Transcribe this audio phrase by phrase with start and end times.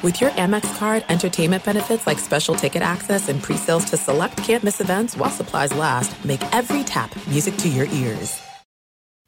[0.00, 4.80] With your Amex card, entertainment benefits like special ticket access and pre-sales to select campus
[4.80, 8.40] events while supplies last, make every tap music to your ears.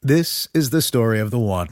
[0.01, 1.71] This is the story of the one.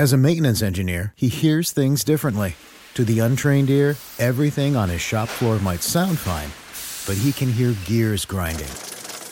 [0.00, 2.56] As a maintenance engineer, he hears things differently.
[2.94, 6.50] To the untrained ear, everything on his shop floor might sound fine,
[7.06, 8.74] but he can hear gears grinding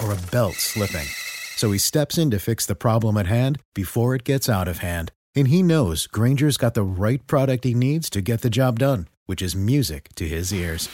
[0.00, 1.08] or a belt slipping.
[1.56, 4.78] So he steps in to fix the problem at hand before it gets out of
[4.78, 8.78] hand and he knows Grainger's got the right product he needs to get the job
[8.78, 10.88] done, which is music to his ears.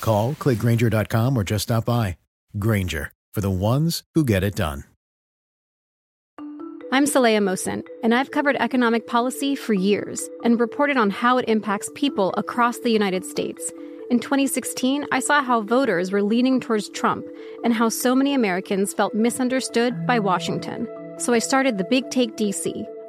[0.00, 2.16] Call, clickgrainger.com, or just stop by.
[2.58, 4.84] Granger, for the ones who get it done.
[6.92, 11.48] I'm Saleha Mohsin, and I've covered economic policy for years and reported on how it
[11.48, 13.72] impacts people across the United States.
[14.10, 17.26] In 2016, I saw how voters were leaning towards Trump
[17.64, 20.86] and how so many Americans felt misunderstood by Washington.
[21.18, 22.86] So I started the Big Take DC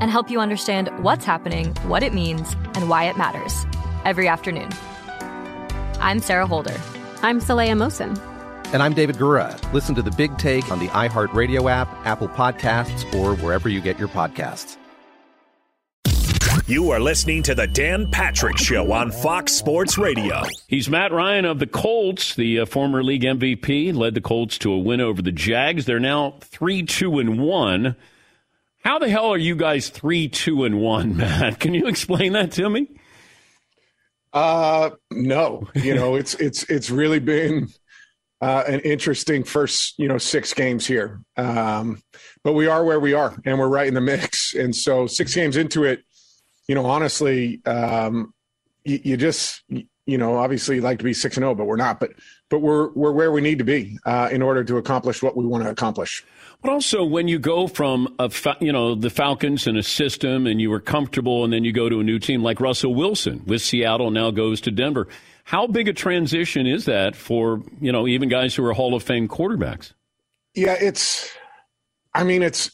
[0.00, 3.66] and help you understand what's happening, what it means, and why it matters
[4.04, 4.70] every afternoon.
[6.00, 6.80] I'm Sarah Holder.
[7.22, 8.18] I'm Saleha Mohsin.
[8.72, 9.60] And I'm David Gura.
[9.72, 13.98] Listen to the big take on the iHeartRadio app, Apple Podcasts, or wherever you get
[13.98, 14.76] your podcasts.
[16.66, 20.44] You are listening to the Dan Patrick Show on Fox Sports Radio.
[20.68, 24.72] He's Matt Ryan of the Colts, the uh, former league MVP, led the Colts to
[24.72, 25.84] a win over the Jags.
[25.84, 27.96] They're now 3 2 and 1.
[28.82, 31.60] How the hell are you guys three, two, and one, Matt?
[31.60, 32.88] Can you explain that to me?
[34.32, 35.68] Uh, no.
[35.74, 37.68] You know, it's it's it's really been
[38.40, 41.20] uh, an interesting first, you know, six games here.
[41.36, 42.02] Um,
[42.42, 44.54] but we are where we are, and we're right in the mix.
[44.54, 46.02] And so, six games into it,
[46.66, 48.32] you know, honestly, um,
[48.84, 51.76] you, you just, you know, obviously like to be six and zero, oh, but we're
[51.76, 52.00] not.
[52.00, 52.12] But
[52.48, 55.44] but we're we're where we need to be uh, in order to accomplish what we
[55.44, 56.24] want to accomplish.
[56.62, 60.60] But also, when you go from a you know the Falcons and a system, and
[60.60, 63.62] you were comfortable, and then you go to a new team like Russell Wilson with
[63.62, 65.08] Seattle, now goes to Denver.
[65.44, 69.02] How big a transition is that for you know even guys who are Hall of
[69.02, 69.92] Fame quarterbacks?
[70.54, 71.30] Yeah, it's.
[72.12, 72.70] I mean, it's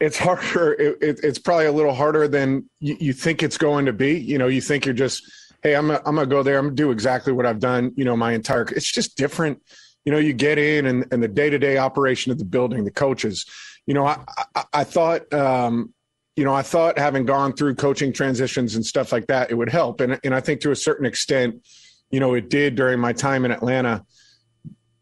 [0.00, 0.72] it's harder.
[0.80, 4.18] It, it, it's probably a little harder than you, you, think it's going to be.
[4.18, 5.22] You know, you think you're just,
[5.62, 6.58] hey, I'm a, I'm gonna go there.
[6.58, 7.92] I'm gonna do exactly what I've done.
[7.94, 8.62] You know, my entire.
[8.62, 9.62] It's just different
[10.04, 12.84] you know, you get in and, and the day to day operation of the building,
[12.84, 13.46] the coaches.
[13.86, 14.18] You know, I,
[14.54, 15.92] I, I thought, um,
[16.36, 19.68] you know, I thought having gone through coaching transitions and stuff like that, it would
[19.68, 20.00] help.
[20.00, 21.64] And, and I think to a certain extent,
[22.10, 24.04] you know, it did during my time in Atlanta.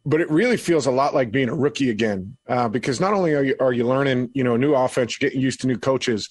[0.04, 3.34] But it really feels a lot like being a rookie again, uh, because not only
[3.34, 6.28] are you, are you learning, you know, new offense, you're getting used to new coaches.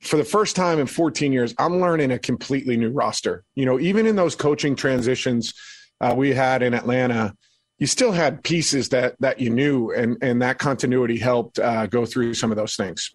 [0.00, 3.44] For the first time in 14 years, I'm learning a completely new roster.
[3.54, 5.52] You know, even in those coaching transitions
[6.00, 7.36] uh, we had in Atlanta,
[7.82, 12.06] you still had pieces that that you knew, and and that continuity helped uh, go
[12.06, 13.10] through some of those things.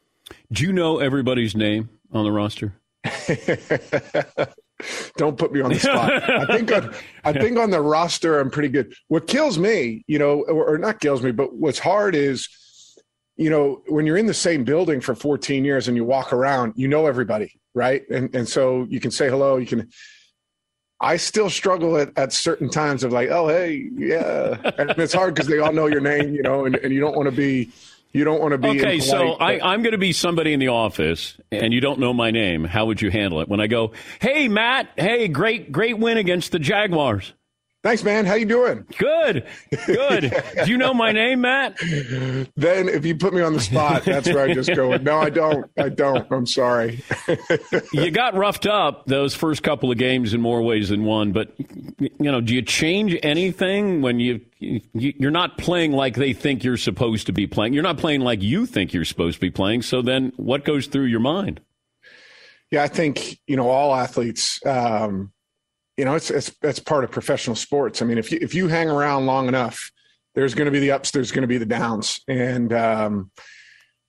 [0.52, 2.76] Do you know everybody's name on the roster?
[5.16, 6.12] Don't put me on the spot.
[6.30, 8.94] I think on, I think on the roster I'm pretty good.
[9.08, 12.50] What kills me, you know, or, or not kills me, but what's hard is,
[13.38, 16.74] you know, when you're in the same building for 14 years and you walk around,
[16.76, 18.02] you know everybody, right?
[18.10, 19.90] And and so you can say hello, you can
[21.00, 24.58] I still struggle at, at certain times of like, oh, hey, yeah.
[24.78, 27.16] And it's hard because they all know your name, you know, and, and you don't
[27.16, 27.72] want to be,
[28.14, 28.70] you don't want to be.
[28.70, 32.14] Okay, so I, I'm going to be somebody in the office and you don't know
[32.14, 32.64] my name.
[32.64, 36.52] How would you handle it when I go, hey, Matt, hey, great, great win against
[36.52, 37.34] the Jaguars?
[37.88, 38.26] Thanks, man.
[38.26, 38.86] How you doing?
[38.98, 39.48] Good,
[39.86, 40.44] good.
[40.66, 41.78] Do you know my name, Matt?
[41.80, 44.98] Then, if you put me on the spot, that's where I just go.
[44.98, 45.72] No, I don't.
[45.78, 46.30] I don't.
[46.30, 47.02] I'm sorry.
[47.94, 51.32] you got roughed up those first couple of games in more ways than one.
[51.32, 56.66] But you know, do you change anything when you you're not playing like they think
[56.66, 57.72] you're supposed to be playing?
[57.72, 59.84] You're not playing like you think you're supposed to be playing.
[59.84, 61.62] So then, what goes through your mind?
[62.70, 64.60] Yeah, I think you know all athletes.
[64.66, 65.32] Um,
[65.98, 68.02] you know, it's it's it's part of professional sports.
[68.02, 69.92] I mean, if you if you hang around long enough,
[70.36, 73.32] there's going to be the ups, there's going to be the downs, and um,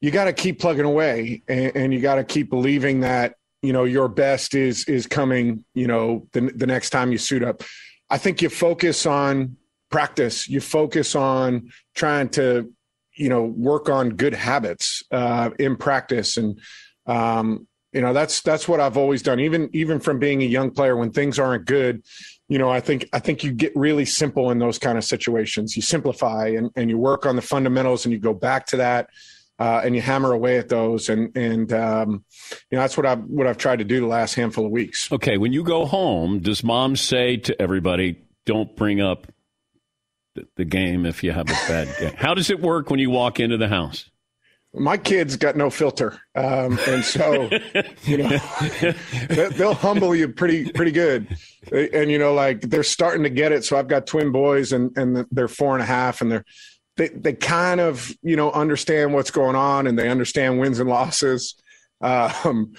[0.01, 3.73] you got to keep plugging away, and, and you got to keep believing that you
[3.73, 5.65] know your best is is coming.
[5.75, 7.63] You know, the the next time you suit up.
[8.11, 9.57] I think you focus on
[9.91, 10.47] practice.
[10.47, 12.71] You focus on trying to
[13.15, 16.61] you know work on good habits uh, in practice and
[17.07, 19.41] um, You know, that's that's what I've always done.
[19.41, 22.03] Even even from being a young player, when things aren't good,
[22.49, 25.75] you know, I think I think you get really simple in those kind of situations.
[25.75, 29.09] You simplify and, and you work on the fundamentals and you go back to that
[29.59, 31.09] uh, and you hammer away at those.
[31.09, 32.25] And and um,
[32.71, 35.11] you know, that's what I've what I've tried to do the last handful of weeks.
[35.11, 39.27] Okay, when you go home, does mom say to everybody, "Don't bring up
[40.57, 42.13] the game if you have a bad game"?
[42.17, 44.11] How does it work when you walk into the house?
[44.79, 47.51] My kids got no filter, um, and so
[48.05, 48.39] you know
[49.29, 51.37] they'll humble you pretty pretty good.
[51.71, 53.65] And you know, like they're starting to get it.
[53.65, 56.45] So I've got twin boys, and and they're four and a half, and they're
[56.97, 60.89] they they kind of you know understand what's going on, and they understand wins and
[60.89, 61.55] losses.
[62.01, 62.75] Um,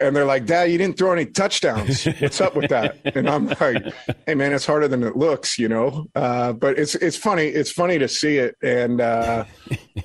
[0.00, 2.04] and they're like, Dad, you didn't throw any touchdowns.
[2.04, 2.98] What's up with that?
[3.20, 3.92] And I'm like,
[4.26, 6.06] Hey man, it's harder than it looks, you know.
[6.14, 7.46] Uh, but it's it's funny.
[7.46, 9.44] It's funny to see it, and uh,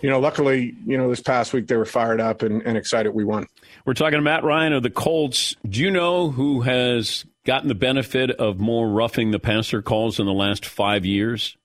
[0.02, 3.14] you know, luckily, you know, this past week they were fired up and, and excited
[3.14, 3.48] we won.
[3.86, 5.56] We're talking to Matt Ryan of the Colts.
[5.68, 10.26] Do you know who has gotten the benefit of more roughing the passer calls in
[10.26, 11.56] the last five years?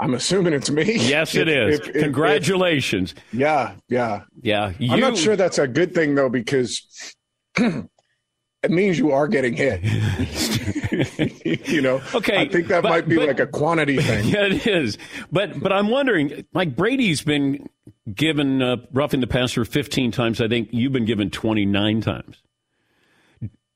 [0.00, 0.96] I'm assuming it's me.
[0.96, 1.80] Yes, it is.
[1.80, 3.12] If, if, Congratulations.
[3.12, 4.72] If, yeah, yeah, yeah.
[4.78, 7.14] You, I'm not sure that's a good thing though because
[7.56, 9.82] it means you are getting hit.
[11.68, 12.00] you know.
[12.14, 12.38] Okay.
[12.38, 14.24] I think that but, might be but, like a quantity thing.
[14.34, 14.98] Yeah, it is.
[15.30, 17.68] But but I'm wondering, like Brady's been
[18.12, 20.40] given uh, roughing the passer 15 times.
[20.40, 22.42] I think you've been given 29 times.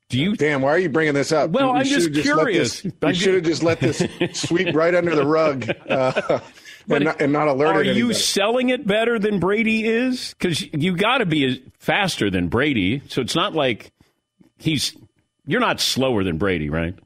[0.09, 0.35] Do you?
[0.35, 1.51] Damn, why are you bringing this up?
[1.51, 2.81] Well, you, I'm just, just curious.
[2.81, 4.03] This, you should have just let this
[4.33, 5.69] sweep right under the rug.
[5.87, 6.39] Uh,
[6.89, 7.75] and, not, and not alerted.
[7.75, 7.99] Are anybody.
[7.99, 10.33] you selling it better than Brady is?
[10.33, 13.03] Because you got to be faster than Brady.
[13.07, 13.91] So it's not like
[14.57, 14.95] he's.
[15.45, 16.97] You're not slower than Brady, right?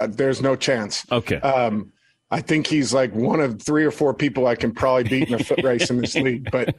[0.00, 1.04] Uh, there's no chance.
[1.12, 1.36] Okay.
[1.36, 1.92] Um,
[2.30, 5.34] I think he's like one of three or four people I can probably beat in
[5.34, 6.50] a foot race in this league.
[6.50, 6.74] But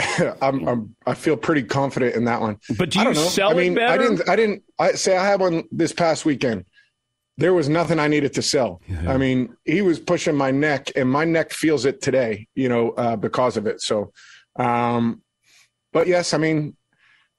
[0.42, 2.58] I'm, I'm, i feel pretty confident in that one.
[2.76, 5.64] But do you sell I mean, I didn't I didn't I say I had one
[5.70, 6.64] this past weekend.
[7.36, 8.82] There was nothing I needed to sell.
[8.86, 9.12] Yeah.
[9.12, 12.46] I mean, he was pushing my neck, and my neck feels it today.
[12.54, 13.80] You know, uh, because of it.
[13.80, 14.12] So,
[14.56, 15.22] um,
[15.92, 16.76] but yes, I mean,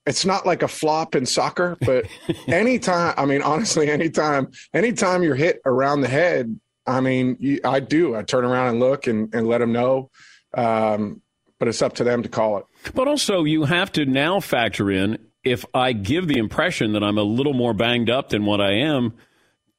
[0.05, 2.05] it's not like a flop in soccer, but
[2.47, 7.79] anytime, I mean, honestly, anytime, anytime you're hit around the head, I mean, you, I
[7.79, 8.15] do.
[8.15, 10.09] I turn around and look and, and let them know.
[10.55, 11.21] Um,
[11.61, 12.65] but it's up to them to call it.
[12.95, 17.19] But also, you have to now factor in if I give the impression that I'm
[17.19, 19.13] a little more banged up than what I am,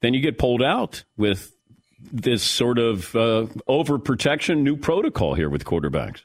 [0.00, 1.52] then you get pulled out with
[2.00, 6.22] this sort of uh, overprotection new protocol here with quarterbacks.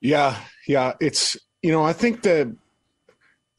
[0.00, 2.56] Yeah, yeah, it's you know I think the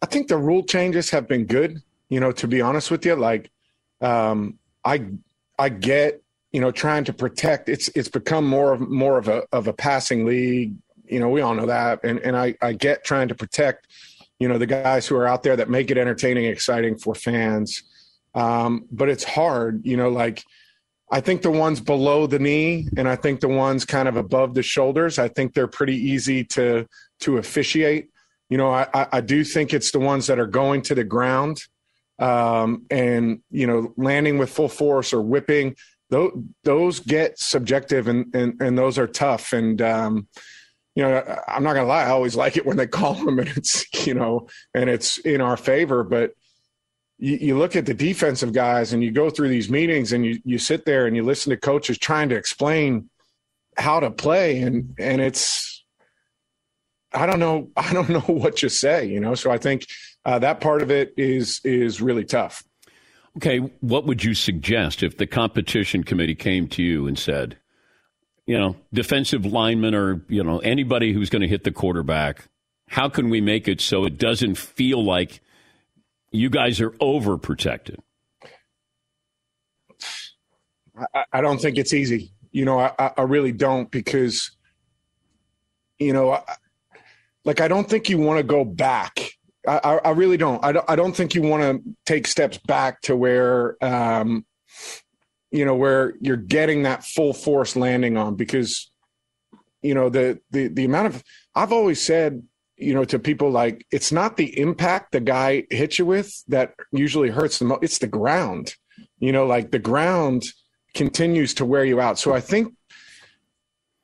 [0.01, 1.83] I think the rule changes have been good.
[2.10, 3.51] You know, to be honest with you, like
[4.01, 5.06] um, I
[5.60, 6.19] I get
[6.51, 7.69] you know trying to protect.
[7.69, 10.74] It's it's become more of more of a of a passing league
[11.09, 12.04] you know, we all know that.
[12.04, 13.88] And and I, I get trying to protect,
[14.39, 17.83] you know, the guys who are out there that make it entertaining, exciting for fans.
[18.36, 20.44] Um, but it's hard, you know, like
[21.12, 24.54] I think the ones below the knee and I think the ones kind of above
[24.54, 26.86] the shoulders, I think they're pretty easy to
[27.21, 28.09] to officiate.
[28.50, 31.63] You know, I, I do think it's the ones that are going to the ground
[32.19, 35.75] um, and, you know, landing with full force or whipping.
[36.09, 36.31] Those,
[36.63, 39.51] those get subjective and, and, and those are tough.
[39.51, 40.27] And, um,
[40.98, 43.48] you know, I'm not gonna lie, I always like it when they call them and
[43.50, 46.04] it's, you know, and it's in our favor.
[46.04, 46.32] But
[47.19, 50.40] you, you, look at the defensive guys and you go through these meetings and you,
[50.44, 53.12] you sit there and you listen to coaches trying to explain
[53.78, 55.86] how to play and and it's
[57.14, 59.36] I don't know I don't know what you say, you know.
[59.36, 59.86] So I think
[60.26, 62.64] uh, that part of it is is really tough.
[63.38, 67.57] Okay, what would you suggest if the competition committee came to you and said,
[68.47, 72.45] you know, defensive lineman or, you know, anybody who's going to hit the quarterback,
[72.87, 75.42] how can we make it so it doesn't feel like
[76.31, 77.97] you guys are overprotected?
[81.13, 82.31] I, I don't think it's easy.
[82.51, 84.49] You know, I, I really don't because,
[85.99, 86.42] you know, I,
[87.44, 89.33] like I don't think you want to go back.
[89.68, 90.63] I, I, really don't.
[90.63, 90.89] I don't.
[90.89, 94.45] I don't think you want to take steps back to where um,
[95.51, 98.92] you know where you're getting that full force landing on because
[99.81, 101.23] you know the the the amount of
[101.56, 102.44] I've always said
[102.75, 106.73] you know to people like it's not the impact the guy hits you with that
[106.92, 108.75] usually hurts the most it's the ground
[109.19, 110.44] you know like the ground
[110.97, 112.19] continues to wear you out.
[112.19, 112.73] So I think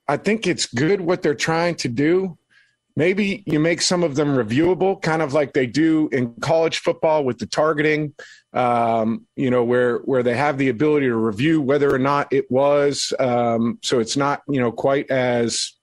[0.08, 2.38] I think it's good what they're trying to do
[2.96, 7.24] maybe you make some of them reviewable kind of like they do in college football
[7.24, 8.14] with the targeting
[8.54, 12.50] um, you know, where where they have the ability to review whether or not it
[12.52, 13.12] was.
[13.20, 15.74] Um, so it's not you know quite as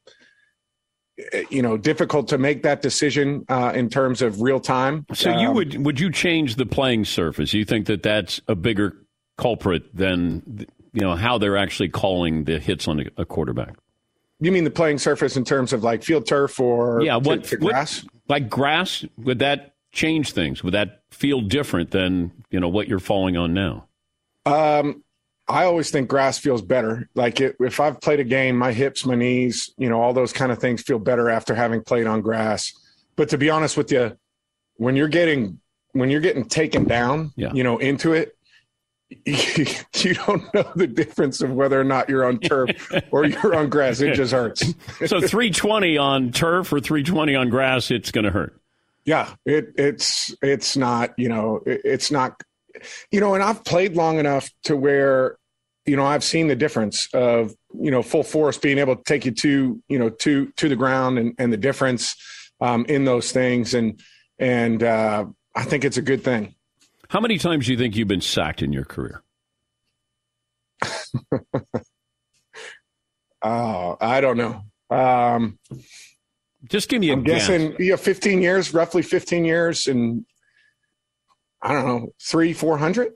[1.50, 5.04] you know difficult to make that decision uh, in terms of real time.
[5.12, 7.52] So um, you would would you change the playing surface?
[7.52, 8.96] You think that that's a bigger
[9.36, 13.74] culprit than you know how they're actually calling the hits on a quarterback?
[14.40, 17.50] You mean the playing surface in terms of like field turf or yeah, what, to,
[17.50, 18.02] to grass?
[18.04, 20.62] What, like grass, would that change things?
[20.64, 23.86] Would that feel different than you know what you're falling on now?
[24.46, 25.04] Um,
[25.48, 27.08] I always think grass feels better.
[27.14, 30.32] Like it, if I've played a game, my hips, my knees, you know, all those
[30.32, 32.72] kind of things feel better after having played on grass.
[33.16, 34.16] But to be honest with you,
[34.76, 35.60] when you're getting
[35.92, 37.52] when you're getting taken down, yeah.
[37.52, 38.36] you know, into it,
[39.24, 42.70] you don't know the difference of whether or not you're on turf
[43.10, 44.00] or you're on grass.
[44.00, 44.60] It just hurts.
[45.06, 48.56] so 320 on turf or 320 on grass, it's going to hurt.
[49.04, 52.42] Yeah, it, it's it's not you know it, it's not
[53.10, 55.36] you know, and I've played long enough to where
[55.86, 59.24] you know I've seen the difference of you know full force being able to take
[59.24, 62.16] you to you know to to the ground and, and the difference
[62.60, 64.00] um, in those things and
[64.38, 65.24] and uh,
[65.54, 66.54] I think it's a good thing.
[67.10, 69.24] How many times do you think you've been sacked in your career?
[73.42, 74.62] oh, I don't know.
[74.96, 75.58] Um,
[76.68, 77.48] Just give me a I'm guess.
[77.48, 80.24] guessing, yeah, 15 years, roughly 15 years, and
[81.60, 83.08] I don't know, three, 400.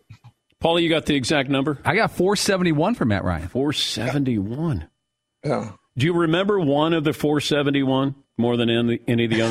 [0.61, 1.79] Paulie, you got the exact number?
[1.85, 3.47] I got 471 for Matt Ryan.
[3.47, 4.89] 471.
[5.45, 5.71] Yeah.
[5.97, 9.43] Do you remember one of the 471 more than any, any of the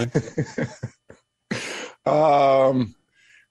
[2.05, 2.11] other?
[2.69, 2.93] um,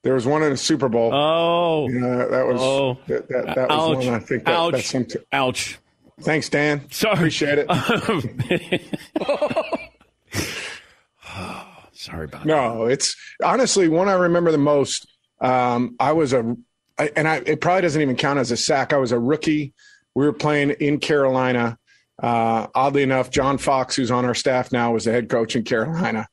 [0.03, 1.15] there was one in the Super Bowl.
[1.15, 2.99] Oh, yeah, that was oh.
[3.07, 4.07] that, that, that was Ouch.
[4.07, 4.15] one.
[4.15, 4.73] I think that, Ouch.
[4.73, 5.79] that's some t- Ouch.
[6.21, 6.91] Thanks, Dan.
[6.91, 7.15] Sorry.
[7.15, 7.69] Appreciate it.
[11.93, 12.75] Sorry about no, that.
[12.75, 15.07] No, it's honestly one I remember the most.
[15.41, 16.57] Um, I was a,
[16.99, 18.93] I, and I, it probably doesn't even count as a sack.
[18.93, 19.75] I was a rookie.
[20.15, 21.79] We were playing in Carolina.
[22.21, 25.65] Uh, oddly enough, John Fox, who's on our staff now, was the head coach in
[25.65, 26.29] Carolina.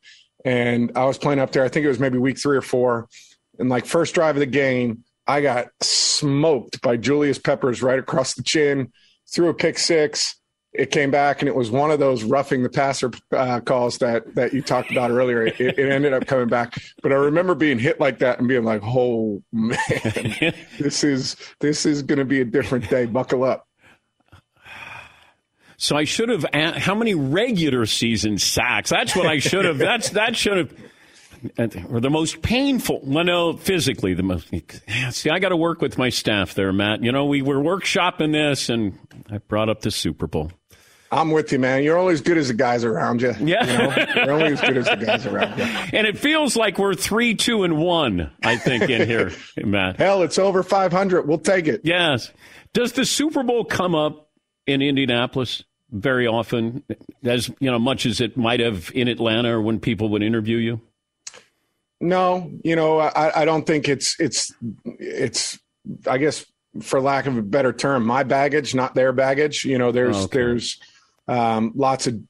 [0.46, 1.64] And I was playing up there.
[1.64, 3.08] I think it was maybe week three or four
[3.60, 8.34] and like first drive of the game, I got smoked by Julius Peppers right across
[8.34, 8.92] the chin,
[9.32, 10.36] threw a pick six.
[10.72, 14.36] It came back, and it was one of those roughing the passer uh, calls that
[14.36, 15.48] that you talked about earlier.
[15.48, 18.64] It, it, ended up coming back, but I remember being hit like that and being
[18.64, 19.76] like, "Oh man,
[20.80, 23.08] this is this is going to be a different day.
[23.08, 23.68] Buckle up."
[25.78, 26.46] So I should have.
[26.54, 28.92] How many regular season sacks?
[28.92, 29.80] That's what I should have.
[29.80, 30.74] That's that should have
[31.90, 33.02] or the most painful.
[33.04, 34.50] Well, no, physically the most.
[35.12, 37.04] See, I got to work with my staff there, Matt.
[37.04, 38.98] You know, we were workshopping this, and
[39.30, 40.52] I brought up the Super Bowl.
[41.12, 41.84] I'm with you, man.
[41.84, 43.34] You're only as good as the guys around you.
[43.40, 44.14] Yeah, you know?
[44.16, 45.64] you're only as good as the guys around you.
[45.64, 48.32] And it feels like we're three, two, and one.
[48.44, 49.98] I think in here, Matt.
[49.98, 51.28] Hell, it's over 500.
[51.28, 51.82] We'll take it.
[51.84, 52.32] Yes.
[52.74, 54.30] Does the Super Bowl come up
[54.68, 55.64] in Indianapolis?
[55.92, 56.84] very often,
[57.24, 60.58] as you know, much as it might have in Atlanta or when people would interview
[60.58, 60.82] you?
[62.02, 64.54] No, you know, I, I don't think it's it's
[64.86, 65.60] it's.
[66.08, 66.46] I guess
[66.82, 69.66] for lack of a better term, my baggage, not their baggage.
[69.66, 70.38] You know, there's okay.
[70.38, 70.80] there's
[71.28, 72.22] um, lots of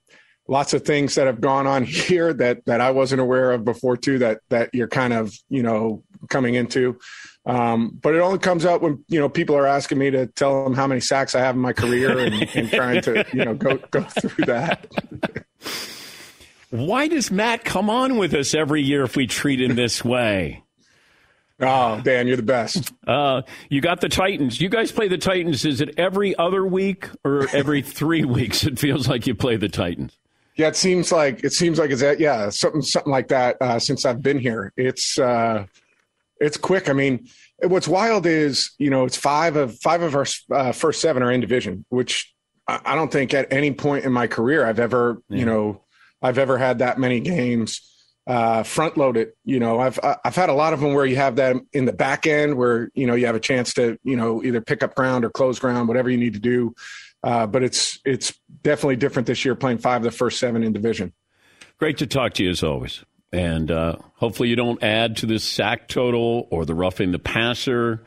[0.48, 3.98] lots of things that have gone on here that that I wasn't aware of before
[3.98, 4.20] too.
[4.20, 7.00] That that you're kind of you know coming into.
[7.46, 10.64] Um, but it only comes out when you know people are asking me to tell
[10.64, 13.54] them how many sacks I have in my career and, and trying to you know
[13.54, 14.88] go go through that.
[16.70, 20.64] Why does Matt come on with us every year if we treat him this way?
[21.62, 22.94] Oh, Dan, you're the best.
[23.06, 24.62] Uh, you got the Titans.
[24.62, 25.66] You guys play the Titans.
[25.66, 28.64] Is it every other week or every three weeks?
[28.64, 30.18] It feels like you play the Titans.
[30.56, 32.18] Yeah, it seems like it seems like it's that.
[32.18, 33.58] Yeah, something something like that.
[33.60, 35.66] Uh, since I've been here, it's uh,
[36.40, 36.88] it's quick.
[36.88, 37.28] I mean,
[37.62, 41.32] what's wild is you know it's five of five of our uh, first seven are
[41.32, 42.34] in division, which
[42.70, 45.40] I don't think at any point in my career I've ever yeah.
[45.40, 45.82] you know
[46.22, 47.82] I've ever had that many games
[48.30, 49.34] uh, front loaded.
[49.44, 51.94] You know, I've I've had a lot of them where you have that in the
[51.94, 54.96] back end where you know you have a chance to you know either pick up
[54.96, 56.76] ground or close ground, whatever you need to do.
[57.24, 60.72] Uh, but it's it's definitely different this year playing five of the first seven in
[60.72, 61.12] division.
[61.80, 65.40] Great to talk to you as always, and uh, hopefully you don't add to the
[65.40, 68.04] sack total or the roughing the passer.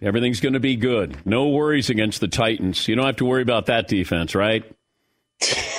[0.00, 1.26] Everything's going to be good.
[1.26, 2.86] No worries against the Titans.
[2.86, 4.64] You don't have to worry about that defense, right?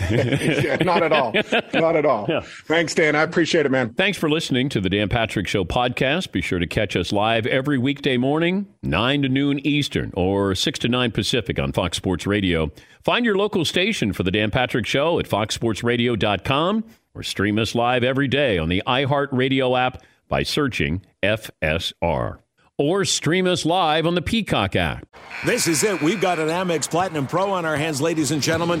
[0.10, 1.32] yeah, not at all.
[1.74, 2.26] Not at all.
[2.28, 2.40] Yeah.
[2.66, 3.14] Thanks, Dan.
[3.16, 3.92] I appreciate it, man.
[3.94, 6.32] Thanks for listening to the Dan Patrick Show podcast.
[6.32, 10.78] Be sure to catch us live every weekday morning, 9 to noon Eastern or 6
[10.80, 12.70] to 9 Pacific on Fox Sports Radio.
[13.02, 18.04] Find your local station for the Dan Patrick Show at foxsportsradio.com or stream us live
[18.04, 22.38] every day on the iHeartRadio app by searching FSR
[22.78, 25.06] or stream us live on the Peacock app.
[25.44, 26.00] This is it.
[26.00, 28.80] We've got an Amex Platinum Pro on our hands, ladies and gentlemen.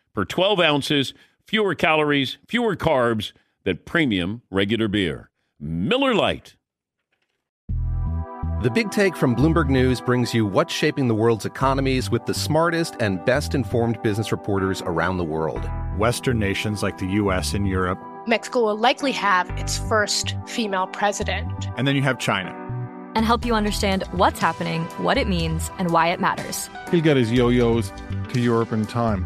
[0.13, 1.13] per 12 ounces,
[1.47, 5.29] fewer calories, fewer carbs than premium regular beer.
[5.59, 6.55] Miller Lite.
[8.61, 12.33] The Big Take from Bloomberg News brings you what's shaping the world's economies with the
[12.33, 15.67] smartest and best informed business reporters around the world.
[15.97, 17.97] Western nations like the US and Europe.
[18.27, 21.51] Mexico will likely have its first female president.
[21.75, 22.55] And then you have China.
[23.15, 26.69] And help you understand what's happening, what it means, and why it matters.
[26.91, 27.91] He'll get his yo yos
[28.29, 29.25] to Europe in time.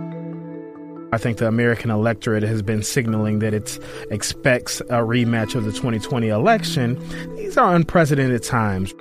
[1.13, 5.71] I think the American electorate has been signaling that it expects a rematch of the
[5.71, 6.97] 2020 election.
[7.35, 8.93] These are unprecedented times.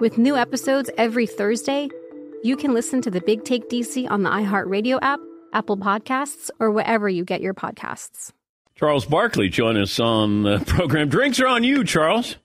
[0.00, 1.88] With new episodes every Thursday,
[2.42, 5.20] you can listen to the Big Take DC on the iHeartRadio app,
[5.52, 8.32] Apple Podcasts, or wherever you get your podcasts.
[8.74, 11.08] Charles Barkley join us on the program.
[11.08, 12.36] Drinks are on you, Charles.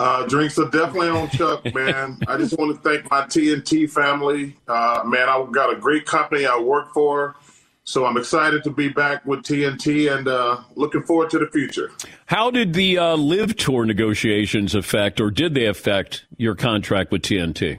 [0.00, 2.18] Uh, drinks are definitely on Chuck, man.
[2.26, 4.56] I just want to thank my TNT family.
[4.66, 7.36] Uh, man, I've got a great company I work for.
[7.84, 11.90] So I'm excited to be back with TNT and uh, looking forward to the future.
[12.24, 17.20] How did the uh, live tour negotiations affect, or did they affect your contract with
[17.20, 17.78] TNT?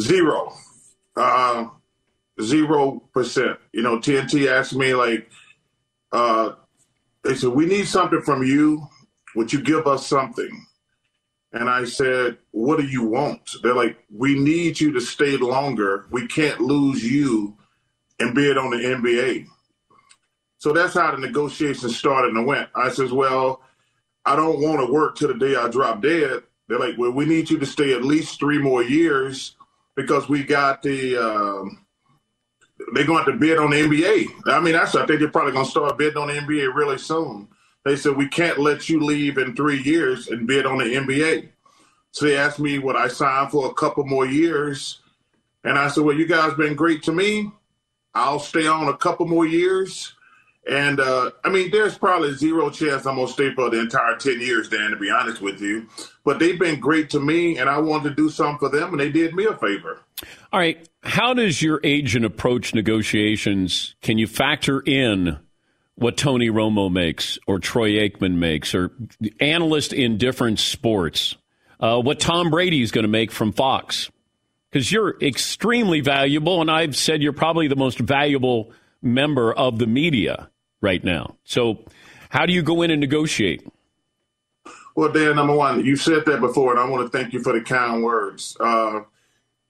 [0.00, 0.52] Zero.
[1.16, 1.66] Uh,
[2.42, 3.60] zero percent.
[3.72, 5.30] You know, TNT asked me, like,
[6.10, 6.54] uh,
[7.22, 8.88] they said, we need something from you.
[9.36, 10.66] Would you give us something?
[11.52, 13.50] And I said, what do you want?
[13.62, 16.06] They're like, we need you to stay longer.
[16.10, 17.56] We can't lose you
[18.20, 19.46] and bid on the NBA.
[20.58, 22.68] So that's how the negotiations started and went.
[22.74, 23.62] I says, well,
[24.24, 26.42] I don't want to work till the day I drop dead.
[26.68, 29.56] They're like, well, we need you to stay at least three more years
[29.96, 31.84] because we got the, um,
[32.92, 34.26] they're going to bid on the NBA.
[34.46, 36.98] I mean, that's, I think they're probably going to start bidding on the NBA really
[36.98, 37.48] soon.
[37.84, 41.48] They said, we can't let you leave in three years and bid on the NBA.
[42.12, 45.00] So they asked me would I sign for a couple more years.
[45.64, 47.50] And I said, well, you guys been great to me.
[48.14, 50.14] I'll stay on a couple more years.
[50.68, 54.40] And uh, I mean, there's probably zero chance I'm to stay for the entire 10
[54.40, 55.88] years, Dan, to be honest with you.
[56.24, 59.00] But they've been great to me, and I wanted to do something for them, and
[59.00, 60.00] they did me a favor.
[60.52, 60.86] All right.
[61.02, 63.94] how does your agent approach negotiations?
[64.02, 65.38] Can you factor in
[66.00, 68.90] what Tony Romo makes or Troy Aikman makes or
[69.38, 71.36] analyst in different sports?
[71.78, 74.10] Uh, what Tom Brady is going to make from Fox?
[74.70, 79.86] Because you're extremely valuable, and I've said you're probably the most valuable member of the
[79.86, 80.48] media
[80.80, 81.36] right now.
[81.44, 81.84] So,
[82.30, 83.66] how do you go in and negotiate?
[84.94, 87.52] Well, Dan, number one, you said that before, and I want to thank you for
[87.52, 88.56] the kind words.
[88.58, 89.00] Uh,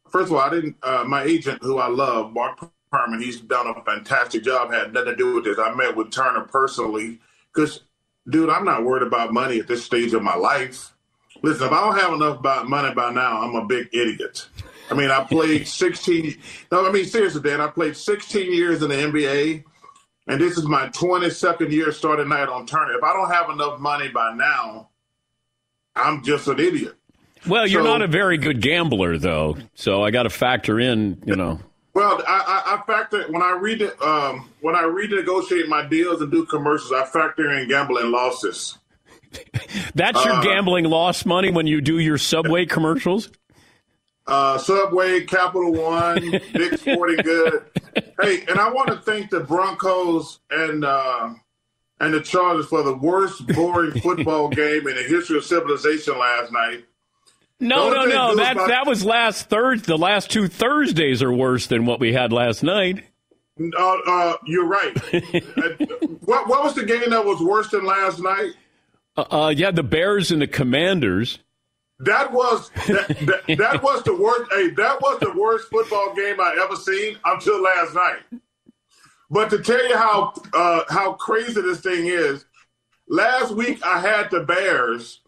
[0.09, 0.77] first of all, I didn't.
[0.83, 2.59] Uh, my agent, who I love, Mark
[2.93, 4.73] Perman, he's done a fantastic job.
[4.73, 5.59] Had nothing to do with this.
[5.59, 7.21] I met with Turner personally
[7.55, 7.81] because,
[8.29, 10.93] dude, I'm not worried about money at this stage of my life.
[11.43, 14.49] Listen, if I don't have enough about money by now, I'm a big idiot.
[14.91, 16.37] I mean, I played 16.
[16.73, 17.61] No, I mean seriously, Dan.
[17.61, 19.63] I played 16 years in the NBA,
[20.27, 22.95] and this is my 22nd year starting night on Turner.
[22.99, 24.89] If I don't have enough money by now,
[25.95, 26.97] I'm just an idiot.
[27.47, 29.57] Well, you're So- not a very good gambler, though.
[29.75, 31.61] So I got to factor in, you know.
[31.93, 36.21] Well, I, I, I factor when I read it um, when I renegotiate my deals
[36.23, 36.93] and do commercials.
[36.93, 38.79] I factor in gambling losses.
[39.95, 43.31] That's your Uh, gambling loss money when you do your Subway commercials?
[44.27, 47.65] Uh, Subway, Capital One, Big Sporting Good.
[48.21, 51.31] Hey, and I want to thank the Broncos and uh,
[51.99, 56.53] and the Chargers for the worst boring football game in the history of civilization last
[56.53, 56.85] night.
[57.61, 58.37] No, no, no.
[58.37, 59.87] That that was last Thursday.
[59.87, 63.05] The last two Thursdays are worse than what we had last night.
[63.61, 64.97] Uh, uh, you're right.
[66.31, 68.53] What, what was the game that was worse than last night?
[69.17, 71.41] Uh, uh, yeah, the Bears and the Commanders.
[71.99, 74.49] That was that, that, that was the worst.
[74.53, 78.41] Hey, that was the worst football game I ever seen until last night.
[79.29, 82.45] But to tell you how uh, how crazy this thing is,
[83.09, 85.21] last week I had the Bears,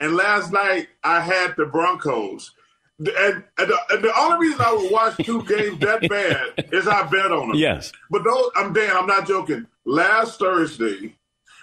[0.00, 2.52] and last night I had the Broncos.
[2.98, 6.86] And, and, the, and the only reason I would watch two games that bad is
[6.86, 7.56] I bet on them.
[7.56, 7.92] Yes.
[8.10, 8.94] But those, I'm Dan.
[8.94, 9.66] I'm not joking.
[9.86, 11.14] Last Thursday,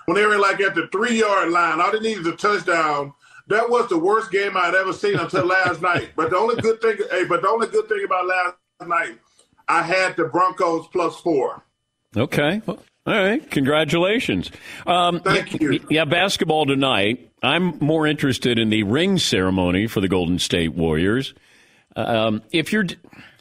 [0.05, 3.13] when they were like at the three yard line, all they needed was a touchdown.
[3.49, 6.09] That was the worst game I'd ever seen until last night.
[6.15, 8.55] But the only good thing, hey, but the only good thing about last
[8.87, 9.19] night,
[9.67, 11.63] I had the Broncos plus four.
[12.15, 12.61] Okay.
[12.65, 13.49] Well, all right.
[13.49, 14.51] Congratulations.
[14.85, 15.79] Um, Thank you.
[15.89, 17.31] Yeah, basketball tonight.
[17.41, 21.33] I'm more interested in the ring ceremony for the Golden State Warriors.
[21.95, 22.85] Um, if you're,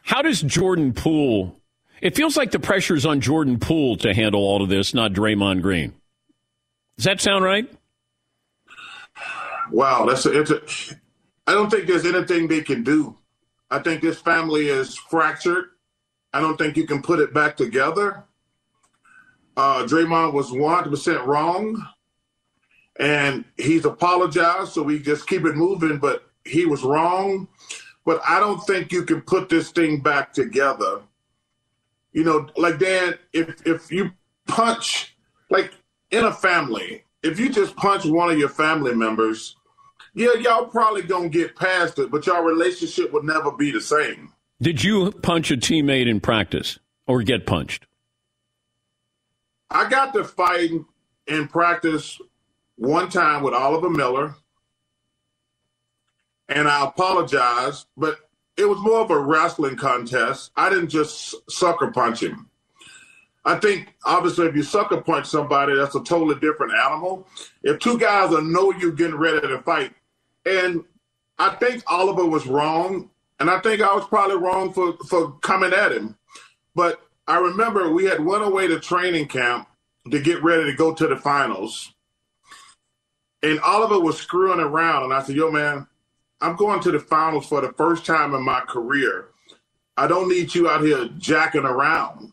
[0.03, 1.61] how does Jordan Poole?
[2.01, 5.63] It feels like the pressure's on Jordan Poole to handle all of this, not Draymond
[5.63, 5.95] Green.
[6.97, 7.69] Does that sound right?
[9.73, 10.61] Wow, that's a, it's a.
[11.47, 13.17] I don't think there's anything they can do.
[13.71, 15.71] I think this family is fractured.
[16.33, 18.26] I don't think you can put it back together.
[19.57, 21.87] Uh, Draymond was 100% wrong,
[22.99, 25.99] and he's apologized, so we just keep it moving.
[25.99, 27.49] But he was wrong.
[28.05, 31.01] But I don't think you can put this thing back together.
[32.13, 34.13] You know, like Dan, if if you
[34.47, 35.17] punch,
[35.51, 35.73] like
[36.11, 39.57] in a family, if you just punch one of your family members,
[40.15, 44.33] yeah, y'all probably gonna get past it, but y'all relationship would never be the same.
[44.63, 47.87] Did you punch a teammate in practice or get punched?
[49.71, 50.87] I got to fighting
[51.27, 52.21] in practice
[52.77, 54.35] one time with Oliver Miller,
[56.49, 58.19] and I apologized, but
[58.57, 60.53] it was more of a wrestling contest.
[60.57, 62.49] I didn't just sucker punch him.
[63.45, 67.29] I think obviously if you sucker punch somebody, that's a totally different animal.
[67.63, 69.93] If two guys are know you getting ready to fight,
[70.45, 70.85] and
[71.39, 75.73] I think Oliver was wrong, and I think I was probably wrong for for coming
[75.73, 76.17] at him.
[76.75, 79.69] But I remember we had went away to training camp
[80.11, 81.93] to get ready to go to the finals,
[83.43, 85.87] and Oliver was screwing around, and I said, "Yo, man,
[86.41, 89.29] I'm going to the finals for the first time in my career.
[89.97, 92.33] I don't need you out here jacking around."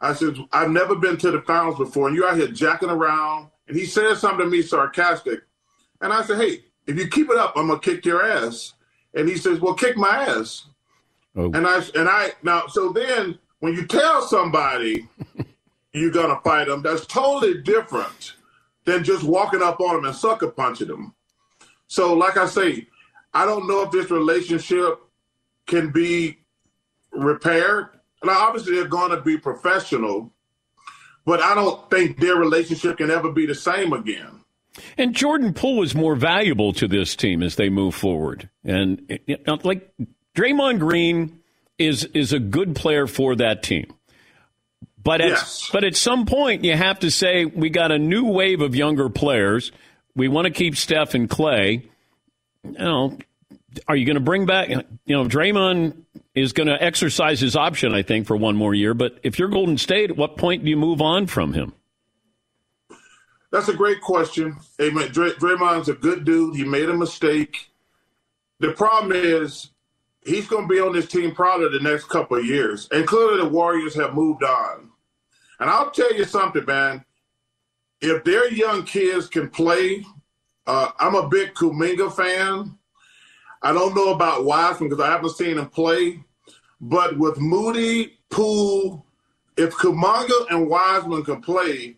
[0.00, 3.48] I said, I've never been to the finals before, and you're out here jacking around.
[3.68, 5.40] And he said something to me sarcastic.
[6.00, 8.74] And I said, Hey, if you keep it up, I'm gonna kick your ass.
[9.14, 10.66] And he says, Well, kick my ass.
[11.34, 11.46] Oh.
[11.46, 15.08] And I and I now so then when you tell somebody
[15.92, 18.34] you're gonna fight them, that's totally different
[18.84, 21.12] than just walking up on them and sucker punching them.
[21.88, 22.86] So, like I say,
[23.34, 25.00] I don't know if this relationship
[25.66, 26.38] can be
[27.10, 27.88] repaired.
[28.22, 30.32] Now, obviously, they're going to be professional,
[31.24, 34.44] but I don't think their relationship can ever be the same again.
[34.96, 38.48] And Jordan Poole is more valuable to this team as they move forward.
[38.62, 39.18] And
[39.64, 39.92] like
[40.36, 41.40] Draymond Green
[41.78, 43.92] is is a good player for that team.
[45.02, 45.70] But at, Yes.
[45.72, 49.08] but at some point you have to say we got a new wave of younger
[49.08, 49.70] players.
[50.16, 51.84] We want to keep Steph and Clay.
[52.64, 53.18] You know,
[53.86, 54.68] Are you going to bring back?
[54.70, 56.02] You know, Draymond
[56.34, 58.94] is going to exercise his option, I think, for one more year.
[58.94, 61.72] But if you're Golden State, at what point do you move on from him?
[63.52, 64.56] That's a great question.
[64.78, 66.56] Hey, Dray- Draymond's a good dude.
[66.56, 67.70] He made a mistake.
[68.58, 69.70] The problem is
[70.26, 72.88] he's going to be on this team probably the next couple of years.
[72.90, 74.90] And clearly the Warriors have moved on.
[75.60, 77.04] And I'll tell you something, man.
[78.00, 80.04] If their young kids can play,
[80.66, 82.76] uh, I'm a big Kuminga fan.
[83.62, 86.22] I don't know about Wiseman because I haven't seen him play.
[86.80, 89.06] But with Moody, Poole,
[89.56, 91.96] if Kuminga and Wiseman can play,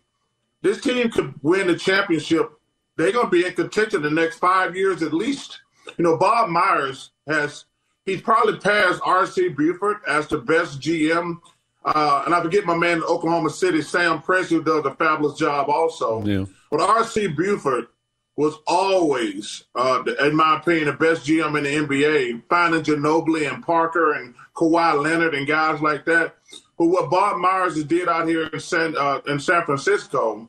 [0.61, 2.51] this team could win the championship.
[2.95, 5.59] They're going to be in contention the next five years at least.
[5.97, 7.65] You know, Bob Myers has
[8.05, 9.49] he's probably passed R.C.
[9.49, 11.39] Buford as the best GM.
[11.85, 15.37] Uh, and I forget my man in Oklahoma City, Sam Presti, who does a fabulous
[15.37, 16.23] job also.
[16.25, 16.45] Yeah.
[16.69, 17.27] But R.C.
[17.27, 17.87] Buford
[18.35, 23.61] was always, uh, in my opinion, the best GM in the NBA, finding Ginobili and
[23.61, 26.35] Parker and Kawhi Leonard and guys like that.
[26.77, 30.47] But what Bob Myers did out here in San, uh, in San Francisco,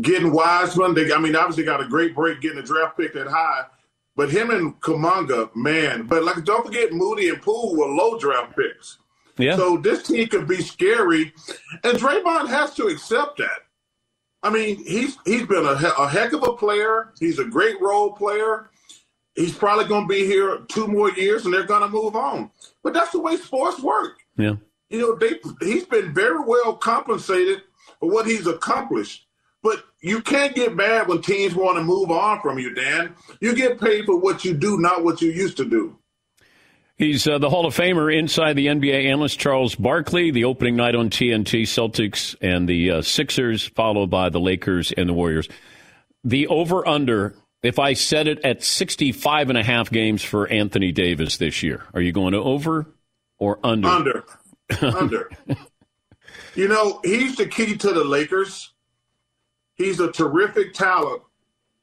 [0.00, 3.26] getting Wiseman, they, I mean, obviously got a great break getting a draft pick that
[3.26, 3.64] high.
[4.14, 6.06] But him and Kuminga, man.
[6.06, 8.98] But like, don't forget Moody and Poole were low draft picks.
[9.38, 9.56] Yeah.
[9.56, 11.32] So this team could be scary,
[11.84, 13.60] and Draymond has to accept that.
[14.42, 17.12] I mean, he's he's been a, a heck of a player.
[17.18, 18.70] He's a great role player.
[19.34, 22.50] He's probably going to be here two more years, and they're going to move on.
[22.82, 24.18] But that's the way sports work.
[24.36, 24.56] Yeah.
[24.90, 27.62] You know, they he's been very well compensated
[27.98, 29.26] for what he's accomplished.
[29.62, 33.14] But you can't get mad when teams want to move on from you, Dan.
[33.40, 35.96] You get paid for what you do, not what you used to do.
[36.96, 40.30] He's uh, the Hall of Famer inside the NBA analyst Charles Barkley.
[40.30, 45.08] The opening night on TNT, Celtics and the uh, Sixers, followed by the Lakers and
[45.08, 45.48] the Warriors.
[46.24, 50.92] The over under, if I set it at 65 and a half games for Anthony
[50.92, 52.86] Davis this year, are you going to over
[53.38, 53.88] or under?
[53.88, 54.24] Under.
[54.82, 55.30] under.
[56.54, 58.71] You know, he's the key to the Lakers.
[59.82, 61.22] He's a terrific talent.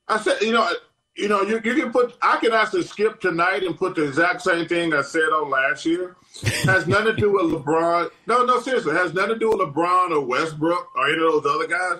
[0.07, 0.71] I said, you know,
[1.15, 2.15] you know, you, you can put.
[2.21, 5.85] I can actually skip tonight and put the exact same thing I said on last
[5.85, 6.15] year.
[6.63, 8.09] has nothing to do with LeBron.
[8.25, 11.45] No, no, seriously, has nothing to do with LeBron or Westbrook or any of those
[11.45, 11.99] other guys.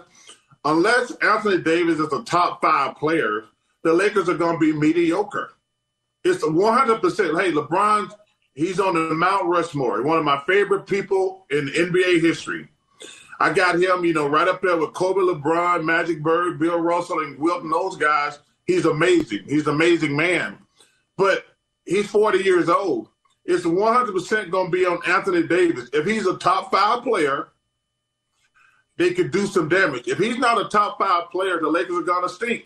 [0.64, 3.46] Unless Anthony Davis is a top five player,
[3.84, 5.52] the Lakers are going to be mediocre.
[6.24, 7.02] It's 100.
[7.02, 8.12] percent Hey, LeBron,
[8.54, 10.02] he's on the Mount Rushmore.
[10.04, 12.70] One of my favorite people in NBA history.
[13.40, 17.20] I got him, you know, right up there with Kobe, LeBron, Magic Bird, Bill Russell,
[17.20, 17.70] and Wilton.
[17.70, 19.46] Those guys He's amazing.
[19.48, 20.60] He's an amazing man.
[21.18, 21.44] But
[21.86, 23.10] he's 40 years old.
[23.44, 25.90] It's 100% going to be on Anthony Davis.
[25.92, 27.48] If he's a top five player,
[28.98, 30.08] they could do some damage.
[30.08, 32.66] If he's not a top five player, the Lakers are going to stink.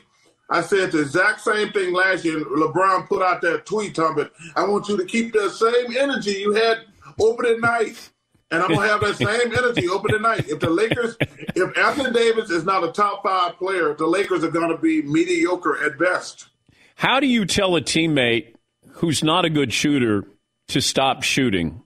[0.49, 2.43] I said the exact same thing last year.
[2.43, 6.31] LeBron put out that tweet, Tom, but I want you to keep that same energy
[6.31, 6.79] you had
[7.17, 8.09] opening night
[8.53, 10.47] and I'm gonna have that same energy open tonight.
[10.47, 14.51] If the Lakers, if Anthony Davis is not a top five player, the Lakers are
[14.51, 16.47] gonna be mediocre at best.
[16.95, 18.53] How do you tell a teammate
[18.91, 20.25] who's not a good shooter
[20.67, 21.81] to stop shooting?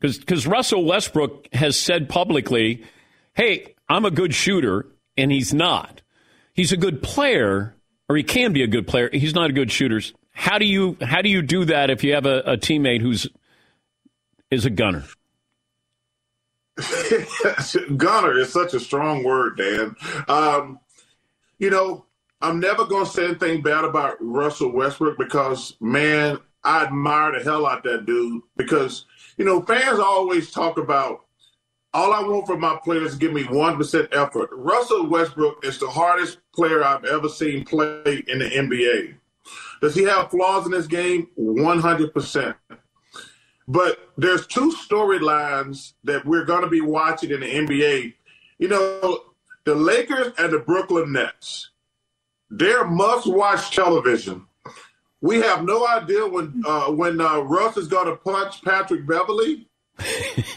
[0.00, 2.84] Because Russell Westbrook has said publicly,
[3.34, 6.02] "Hey, I'm a good shooter," and he's not.
[6.54, 7.74] He's a good player,
[8.08, 9.10] or he can be a good player.
[9.12, 10.00] He's not a good shooter.
[10.30, 13.26] How do you how do you do that if you have a, a teammate who's
[14.50, 15.04] is a gunner?
[17.96, 19.96] Gunner is such a strong word, Dan.
[20.28, 20.80] Um,
[21.58, 22.06] you know,
[22.40, 27.44] I'm never going to say anything bad about Russell Westbrook because, man, I admire the
[27.44, 28.42] hell out that dude.
[28.56, 31.24] Because, you know, fans always talk about
[31.94, 34.50] all I want from my players is give me 1% effort.
[34.52, 39.14] Russell Westbrook is the hardest player I've ever seen play in the NBA.
[39.80, 41.28] Does he have flaws in his game?
[41.38, 42.54] 100%.
[43.68, 48.14] But there's two storylines that we're going to be watching in the NBA.
[48.58, 49.20] You know,
[49.64, 51.70] the Lakers and the Brooklyn Nets.
[52.50, 54.46] They're must-watch television.
[55.20, 59.68] We have no idea when uh, when uh, Russ is going to punch Patrick Beverley.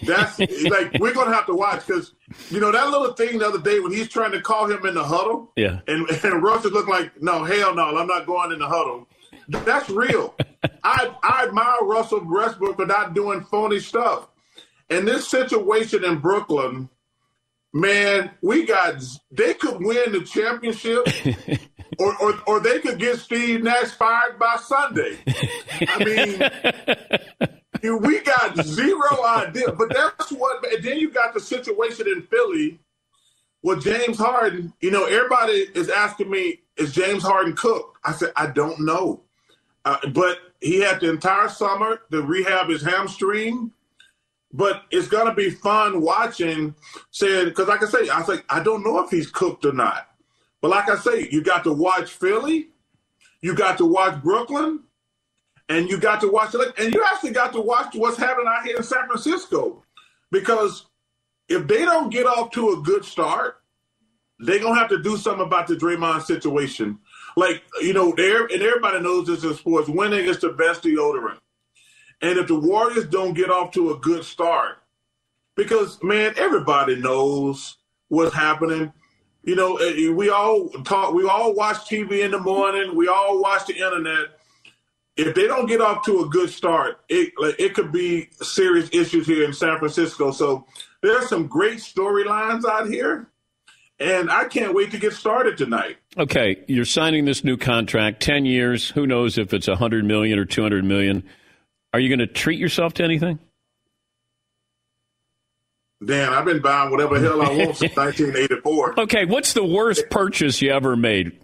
[0.03, 2.13] That's like we're going to have to watch because
[2.49, 4.95] you know that little thing the other day when he's trying to call him in
[4.95, 5.51] the huddle.
[5.55, 8.67] Yeah, and and Russ is looking like, no, hell no, I'm not going in the
[8.67, 9.07] huddle.
[9.47, 10.35] That's real.
[10.83, 14.27] I, I admire Russell Westbrook for not doing phony stuff.
[14.89, 16.89] In this situation in Brooklyn,
[17.73, 21.07] man, we got they could win the championship,
[21.99, 25.17] or, or or they could get Steve Nash fired by Sunday.
[25.87, 29.71] I mean, we got zero idea.
[29.71, 30.63] But that's what.
[30.71, 32.79] And then you got the situation in Philly
[33.61, 34.73] with James Harden.
[34.81, 37.97] You know, everybody is asking me, is James Harden cooked?
[38.03, 39.21] I said, I don't know.
[39.83, 43.71] Uh, but he had the entire summer to rehab his hamstring.
[44.51, 46.73] But it's gonna be fun watching,
[47.11, 50.07] saying because like I say, I say I don't know if he's cooked or not.
[50.61, 52.69] But like I say, you got to watch Philly,
[53.41, 54.79] you got to watch Brooklyn,
[55.69, 58.65] and you got to watch it, and you actually got to watch what's happening out
[58.65, 59.83] here in San Francisco,
[60.31, 60.87] because
[61.47, 63.61] if they don't get off to a good start,
[64.39, 66.97] they're gonna have to do something about the Draymond situation.
[67.35, 69.89] Like you know, there and everybody knows this in sports.
[69.89, 71.39] Winning is the best deodorant.
[72.21, 74.77] And if the Warriors don't get off to a good start,
[75.55, 78.93] because man, everybody knows what's happening.
[79.43, 81.13] You know, eh, we all talk.
[81.13, 82.95] We all watch TV in the morning.
[82.95, 84.39] We all watch the internet.
[85.17, 88.89] If they don't get off to a good start, it like, it could be serious
[88.91, 90.31] issues here in San Francisco.
[90.31, 90.65] So
[91.01, 93.29] there's some great storylines out here
[93.99, 95.97] and I can't wait to get started tonight.
[96.17, 98.89] Okay, you're signing this new contract, ten years.
[98.89, 101.23] Who knows if it's a hundred million or two hundred million?
[101.93, 103.39] Are you going to treat yourself to anything?
[106.05, 108.99] Dan, I've been buying whatever hell I want since 1984.
[108.99, 111.39] Okay, what's the worst purchase you ever made?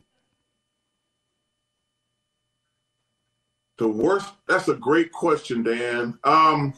[3.77, 4.29] The worst?
[4.47, 6.19] That's a great question, Dan.
[6.23, 6.73] Um,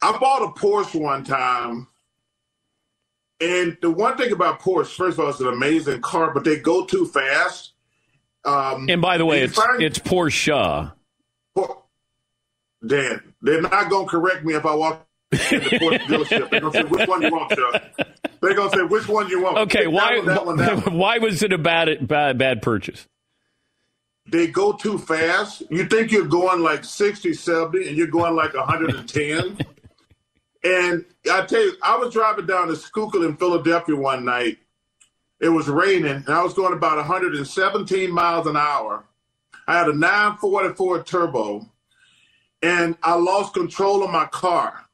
[0.00, 1.88] I bought a Porsche one time
[3.42, 6.60] and the one thing about Porsche, first of all, it's an amazing car, but they
[6.60, 7.72] go too fast.
[8.44, 10.92] Um, and by the way, it's find, it's Porsche.
[11.54, 11.82] Por-
[12.86, 15.38] Dan, they're not going to correct me if I walk in the
[15.80, 16.50] Porsche dealership.
[16.50, 17.82] They're going to say which one you want, Chuck.
[18.40, 19.58] They're going to say which one you want.
[19.58, 20.96] Okay, Take why that one, that one.
[20.98, 23.06] why was it a bad bad bad purchase?
[24.26, 25.64] They go too fast.
[25.68, 29.58] You think you're going like 60, 70, and you're going like 110.
[30.64, 34.58] And I tell you, I was driving down to Schuylkill in Philadelphia one night.
[35.40, 39.04] It was raining, and I was going about 117 miles an hour.
[39.66, 41.68] I had a 944 turbo,
[42.62, 44.84] and I lost control of my car.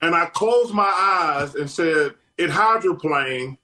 [0.00, 3.58] And I closed my eyes and said, "It hydroplaned."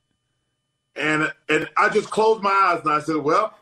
[0.94, 3.54] And and I just closed my eyes and I said, "Well,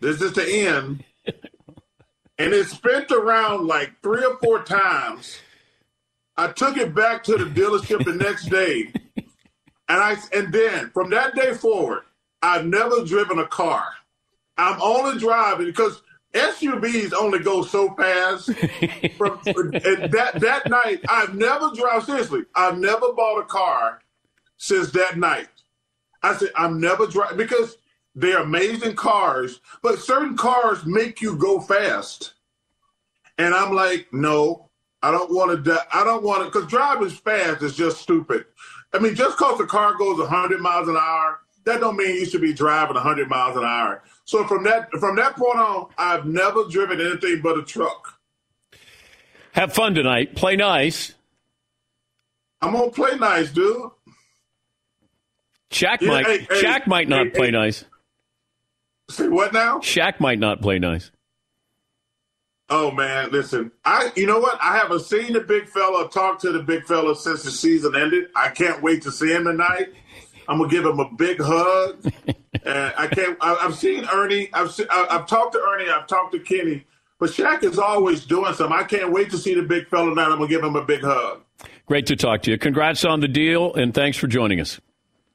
[0.00, 1.04] this is the end."
[2.38, 5.38] and it spent around like three or four times
[6.36, 9.26] I took it back to the dealership the next day, and
[9.88, 12.02] I and then from that day forward,
[12.42, 13.84] I've never driven a car.
[14.58, 16.02] I'm only driving because
[16.34, 18.46] SUVs only go so fast.
[19.16, 22.02] From, that that night, I've never driven.
[22.02, 24.00] Seriously, I've never bought a car
[24.58, 25.48] since that night.
[26.22, 27.78] I said I'm never driving because
[28.14, 32.34] they're amazing cars, but certain cars make you go fast.
[33.38, 34.65] And I'm like, no,
[35.02, 35.86] I don't want to.
[35.92, 38.46] I don't want to because driving fast is just stupid.
[38.92, 42.24] I mean, just because the car goes 100 miles an hour, that don't mean you
[42.24, 44.02] should be driving 100 miles an hour.
[44.24, 48.18] So from that from that point on, I've never driven anything but a truck.
[49.52, 50.34] Have fun tonight.
[50.34, 51.12] Play nice.
[52.60, 53.90] I'm gonna play nice, dude.
[55.70, 56.26] Shaq yeah, might.
[56.26, 57.84] Hey, Shaq hey, might not hey, play nice.
[59.10, 59.78] Say what now?
[59.78, 61.10] Shaq might not play nice.
[62.68, 63.70] Oh man, listen.
[63.84, 64.58] I you know what?
[64.60, 68.28] I haven't seen the big fella, talk to the big fella since the season ended.
[68.34, 69.92] I can't wait to see him tonight.
[70.48, 72.04] I'm gonna give him a big hug.
[72.64, 73.38] and I can't.
[73.40, 74.48] I, have seen Ernie.
[74.52, 75.88] I've seen, I, I've talked to Ernie.
[75.88, 76.84] I've talked to Kenny.
[77.18, 78.76] But Shaq is always doing something.
[78.76, 80.24] I can't wait to see the big fella tonight.
[80.24, 81.42] I'm gonna give him a big hug.
[81.86, 82.58] Great to talk to you.
[82.58, 84.80] Congrats on the deal, and thanks for joining us.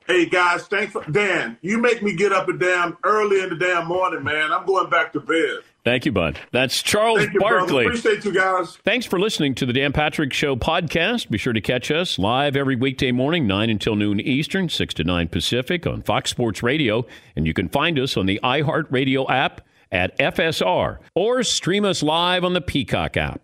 [0.06, 1.58] Hey guys, thanks for Dan.
[1.62, 4.52] You make me get up a damn early in the damn morning, man.
[4.52, 5.60] I'm going back to bed.
[5.84, 6.39] Thank you, Bud.
[6.52, 7.86] That's Charles you, Barkley.
[7.86, 7.98] Brother.
[7.98, 8.78] Appreciate you guys.
[8.84, 11.30] Thanks for listening to the Dan Patrick Show podcast.
[11.32, 15.04] Be sure to catch us live every weekday morning, 9 until noon Eastern, 6 to
[15.04, 17.06] 9 Pacific on Fox Sports Radio.
[17.36, 22.44] And you can find us on the iHeartRadio app at FSR or stream us live
[22.44, 23.41] on the Peacock app.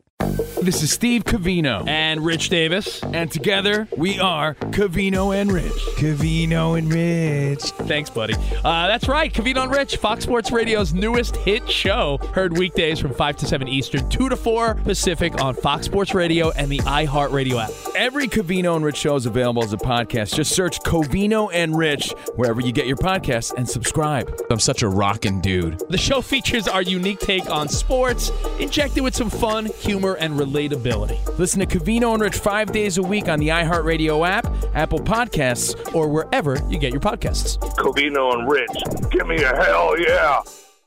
[0.62, 5.72] This is Steve Covino and Rich Davis, and together we are Covino and Rich.
[5.98, 7.62] Covino and Rich.
[7.88, 8.34] Thanks, buddy.
[8.65, 12.17] Uh, that's right, Covino and Rich, Fox Sports Radio's newest hit show.
[12.34, 16.50] Heard weekdays from 5 to 7 Eastern, 2 to 4 Pacific on Fox Sports Radio
[16.52, 17.72] and the iHeartRadio app.
[17.95, 20.34] Every Covino and Rich show is available as a podcast.
[20.36, 24.36] Just search Covino and Rich wherever you get your podcasts and subscribe.
[24.49, 25.82] I'm such a rockin' dude.
[25.89, 31.38] The show features our unique take on sports, injected with some fun, humor, and relatability.
[31.38, 35.76] Listen to Covino and Rich five days a week on the iHeartRadio app, Apple Podcasts,
[35.93, 37.58] or wherever you get your podcasts.
[37.76, 40.41] Covino and Rich, give me a hell yeah.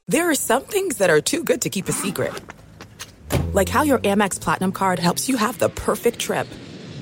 [0.09, 2.33] There are some things that are too good to keep a secret.
[3.53, 6.47] Like how your Amex Platinum card helps you have the perfect trip.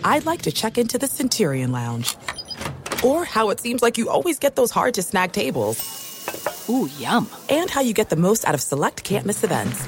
[0.04, 2.16] I'd like to check into the Centurion Lounge.
[3.04, 5.78] Or how it seems like you always get those hard to snag tables.
[6.68, 7.28] Ooh, yum.
[7.48, 9.86] And how you get the most out of select can't miss events.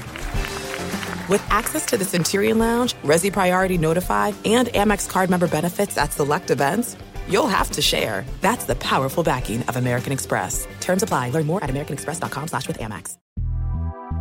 [1.31, 6.11] With access to the Centurion Lounge, Resy Priority Notify, and Amex card member benefits at
[6.11, 6.97] select events,
[7.29, 8.25] you'll have to share.
[8.41, 10.67] That's the powerful backing of American Express.
[10.81, 11.29] Terms apply.
[11.29, 13.15] Learn more at americanexpress.com slash with Amex.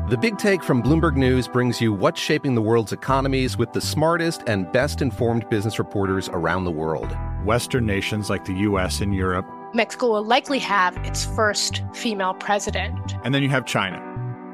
[0.08, 3.80] The Big Take from Bloomberg News brings you what's shaping the world's economies with the
[3.80, 7.16] smartest and best informed business reporters around the world.
[7.44, 9.00] Western nations like the U.S.
[9.00, 9.46] and Europe.
[9.74, 13.16] Mexico will likely have its first female president.
[13.24, 14.09] And then you have China.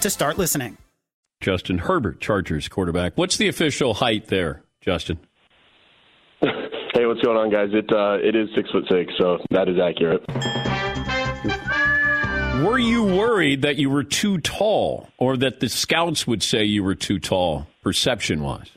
[0.00, 0.76] to start listening.
[1.40, 3.16] Justin Herbert, Chargers quarterback.
[3.16, 5.18] What's the official height there, Justin?
[6.40, 7.70] hey, what's going on, guys?
[7.72, 10.22] It uh, it is six foot six, so that is accurate.
[12.64, 16.84] Were you worried that you were too tall, or that the scouts would say you
[16.84, 18.70] were too tall, perception wise?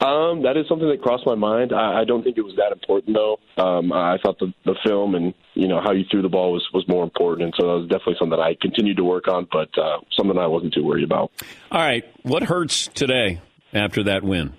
[0.00, 1.72] Um, that is something that crossed my mind.
[1.72, 3.38] I, I don't think it was that important though.
[3.60, 6.66] Um, I thought the, the film and you know how you threw the ball was
[6.72, 9.48] was more important, and so that was definitely something that I continued to work on,
[9.50, 11.32] but uh, something I wasn't too worried about.
[11.72, 13.40] All right, what hurts today
[13.72, 14.52] after that win?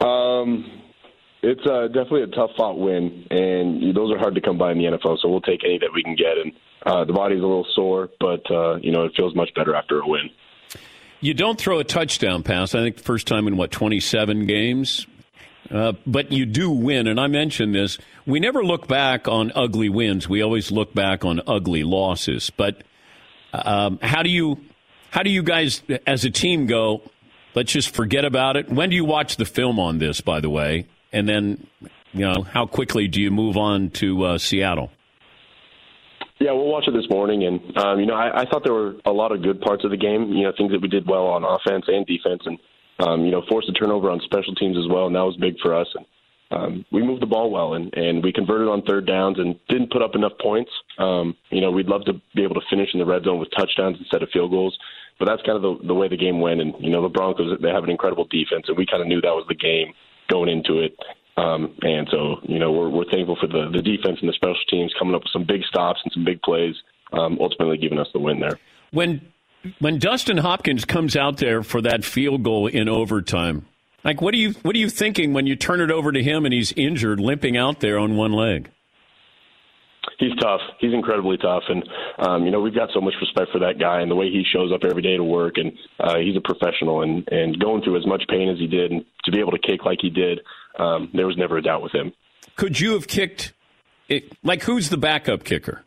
[0.00, 0.82] Um,
[1.42, 4.78] it's uh, definitely a tough fought win, and those are hard to come by in
[4.78, 5.18] the NFL.
[5.22, 6.52] So we'll take any that we can get, and
[6.84, 10.00] uh, the body's a little sore, but uh, you know it feels much better after
[10.00, 10.28] a win.
[11.20, 12.74] You don't throw a touchdown pass.
[12.74, 15.06] I think the first time in what twenty seven games.
[15.70, 17.98] Uh, but you do win, and I mentioned this.
[18.26, 20.28] We never look back on ugly wins.
[20.28, 22.50] We always look back on ugly losses.
[22.50, 22.82] But
[23.52, 24.58] um, how do you
[25.10, 27.02] how do you guys as a team go?
[27.54, 28.70] Let's just forget about it.
[28.70, 30.20] When do you watch the film on this?
[30.20, 31.66] By the way, and then
[32.12, 34.90] you know how quickly do you move on to uh, Seattle?
[36.38, 38.96] Yeah, we'll watch it this morning, and um, you know I, I thought there were
[39.06, 40.32] a lot of good parts of the game.
[40.32, 42.58] You know things that we did well on offense and defense, and
[42.98, 45.58] um, you know, forced a turnover on special teams as well, and that was big
[45.60, 45.88] for us.
[45.94, 46.06] And
[46.50, 49.90] um, we moved the ball well, and, and we converted on third downs and didn't
[49.90, 50.70] put up enough points.
[50.98, 53.50] Um, you know, we'd love to be able to finish in the red zone with
[53.56, 54.78] touchdowns instead of field goals,
[55.18, 56.60] but that's kind of the, the way the game went.
[56.60, 59.20] And you know, the Broncos they have an incredible defense, and we kind of knew
[59.20, 59.92] that was the game
[60.28, 60.96] going into it.
[61.36, 64.56] Um, and so, you know, we're, we're thankful for the, the defense and the special
[64.70, 66.74] teams coming up with some big stops and some big plays,
[67.12, 68.58] um, ultimately giving us the win there.
[68.92, 69.20] When
[69.78, 73.66] when Dustin Hopkins comes out there for that field goal in overtime,
[74.04, 76.44] like what are you what are you thinking when you turn it over to him
[76.44, 78.70] and he's injured, limping out there on one leg?
[80.18, 80.60] He's tough.
[80.80, 81.86] He's incredibly tough, and
[82.18, 84.44] um, you know we've got so much respect for that guy and the way he
[84.50, 85.54] shows up every day to work.
[85.56, 88.92] And uh, he's a professional, and and going through as much pain as he did,
[88.92, 90.40] and to be able to kick like he did,
[90.78, 92.12] um, there was never a doubt with him.
[92.54, 93.52] Could you have kicked?
[94.08, 95.82] It, like who's the backup kicker?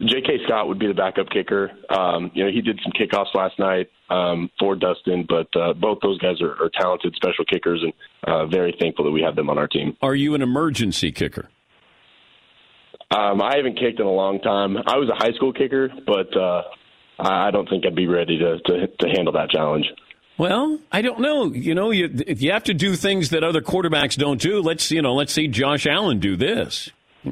[0.00, 0.44] J.K.
[0.44, 1.70] Scott would be the backup kicker.
[1.88, 5.98] Um, you know, he did some kickoffs last night um, for Dustin, but uh, both
[6.02, 7.92] those guys are, are talented special kickers, and
[8.24, 9.96] uh, very thankful that we have them on our team.
[10.02, 11.48] Are you an emergency kicker?
[13.10, 14.76] Um, I haven't kicked in a long time.
[14.76, 16.62] I was a high school kicker, but uh,
[17.18, 19.86] I don't think I'd be ready to, to to handle that challenge.
[20.38, 21.52] Well, I don't know.
[21.52, 24.60] You know, you you have to do things that other quarterbacks don't do.
[24.60, 26.90] Let's you know, let's see Josh Allen do this.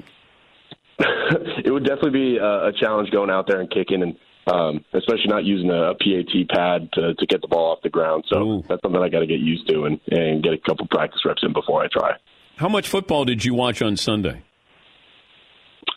[1.74, 4.16] it would definitely be a, a challenge going out there and kicking, and
[4.46, 7.90] um, especially not using a, a PAT pad to, to get the ball off the
[7.90, 8.24] ground.
[8.28, 8.64] So Ooh.
[8.68, 11.42] that's something I got to get used to and, and get a couple practice reps
[11.42, 12.12] in before I try.
[12.56, 14.42] How much football did you watch on Sunday?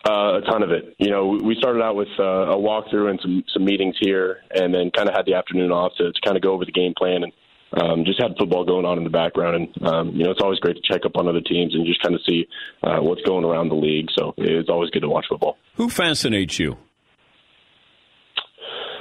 [0.03, 0.95] Uh, a ton of it.
[0.97, 4.73] You know, we started out with uh, a walkthrough and some some meetings here, and
[4.73, 6.93] then kind of had the afternoon off to, to kind of go over the game
[6.97, 7.33] plan and
[7.73, 9.55] um, just had football going on in the background.
[9.55, 12.01] And um, you know, it's always great to check up on other teams and just
[12.01, 12.47] kind of see
[12.83, 14.07] uh, what's going around the league.
[14.17, 15.57] So it's always good to watch football.
[15.75, 16.77] Who fascinates you?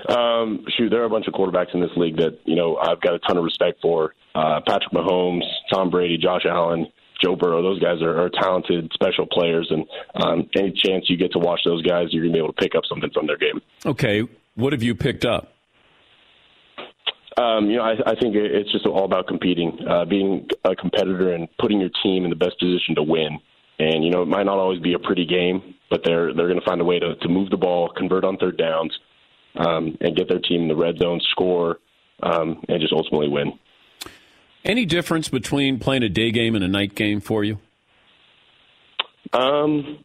[0.08, 3.00] Um, shoot, there are a bunch of quarterbacks in this league that you know I've
[3.00, 4.14] got a ton of respect for.
[4.34, 6.86] Uh, Patrick Mahomes, Tom Brady, Josh Allen.
[7.24, 9.86] Joe Burrow, those guys are, are talented, special players, and
[10.22, 12.60] um, any chance you get to watch those guys, you're going to be able to
[12.60, 13.58] pick up something from their game.
[13.86, 14.22] Okay,
[14.54, 15.55] what have you picked up?
[17.36, 21.32] Um, you know, I, I think it's just all about competing, uh, being a competitor,
[21.32, 23.38] and putting your team in the best position to win.
[23.78, 26.58] And you know, it might not always be a pretty game, but they're they're going
[26.58, 28.98] to find a way to, to move the ball, convert on third downs,
[29.56, 31.78] um, and get their team in the red zone, score,
[32.22, 33.58] um, and just ultimately win.
[34.64, 37.58] Any difference between playing a day game and a night game for you?
[39.32, 40.02] Um,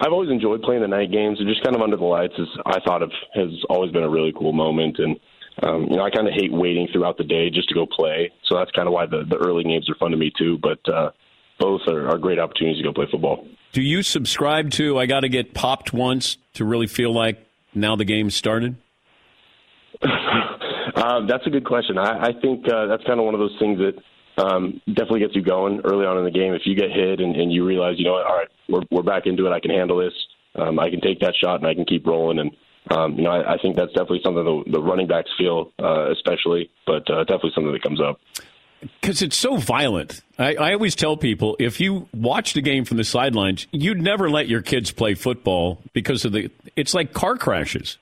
[0.00, 1.38] I've always enjoyed playing the night games.
[1.38, 4.32] Just kind of under the lights is I thought of has always been a really
[4.36, 5.18] cool moment, and
[5.62, 8.32] um, you know I kind of hate waiting throughout the day just to go play.
[8.48, 10.58] So that's kind of why the the early games are fun to me too.
[10.58, 11.10] But uh,
[11.58, 13.46] both are, are great opportunities to go play football.
[13.72, 17.96] Do you subscribe to I got to get popped once to really feel like now
[17.96, 18.76] the game's started?
[20.02, 21.98] Um, that's a good question.
[21.98, 25.34] I, I think uh, that's kind of one of those things that um, definitely gets
[25.34, 26.54] you going early on in the game.
[26.54, 29.02] If you get hit and, and you realize, you know, what, all right, we're we're
[29.02, 29.50] back into it.
[29.50, 30.12] I can handle this.
[30.56, 32.38] Um, I can take that shot and I can keep rolling.
[32.38, 32.50] And
[32.90, 36.10] um, you know, I, I think that's definitely something the, the running backs feel, uh,
[36.12, 38.20] especially, but uh, definitely something that comes up
[39.00, 40.22] because it's so violent.
[40.38, 44.30] I, I, always tell people if you watch the game from the sidelines, you'd never
[44.30, 46.50] let your kids play football because of the.
[46.76, 47.98] It's like car crashes.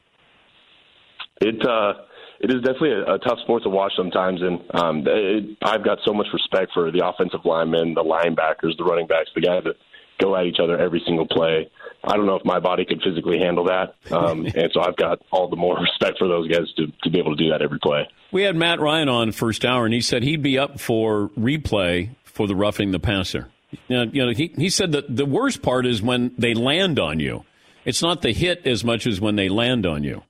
[1.41, 1.95] It uh,
[2.41, 5.99] it is definitely a, a tough sport to watch sometimes, and um, it, I've got
[6.05, 9.77] so much respect for the offensive linemen, the linebackers, the running backs, the guys that
[10.21, 11.71] go at each other every single play.
[12.05, 15.21] I don't know if my body could physically handle that, um, and so I've got
[15.31, 17.79] all the more respect for those guys to to be able to do that every
[17.79, 18.09] play.
[18.33, 22.11] We had Matt Ryan on first hour, and he said he'd be up for replay
[22.25, 23.49] for the roughing the passer.
[23.89, 26.99] You know, you know he he said that the worst part is when they land
[26.99, 27.45] on you.
[27.85, 30.23] It's not the hit as much as when they land on you.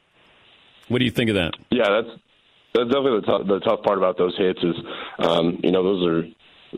[0.88, 1.54] What do you think of that?
[1.70, 2.18] Yeah, that's
[2.74, 4.74] that's definitely the, t- the tough part about those hits is,
[5.18, 6.22] um, you know, those are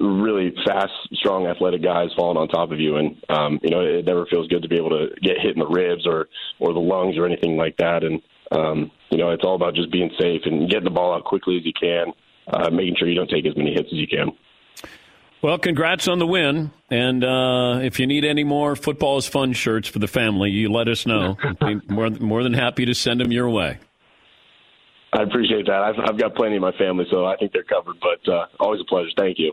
[0.01, 4.05] really fast, strong, athletic guys falling on top of you, and um, you know it
[4.05, 6.29] never feels good to be able to get hit in the ribs or
[6.59, 8.03] or the lungs or anything like that.
[8.03, 8.21] And
[8.51, 11.57] um, you know it's all about just being safe and getting the ball out quickly
[11.57, 12.13] as you can,
[12.49, 14.31] uh, making sure you don't take as many hits as you can.
[15.43, 16.71] Well, congrats on the win.
[16.91, 20.73] And uh, if you need any more football is fun shirts for the family, you
[20.73, 21.37] let us know.
[21.87, 23.79] more, more than happy to send them your way.
[25.13, 25.83] I appreciate that.
[25.83, 27.97] I've, I've got plenty in my family, so I think they're covered.
[28.01, 29.11] But uh, always a pleasure.
[29.19, 29.53] Thank you.